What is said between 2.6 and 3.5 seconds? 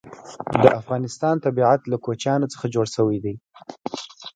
جوړ شوی دی.